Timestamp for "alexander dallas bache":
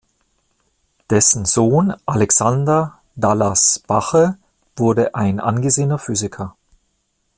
2.07-4.35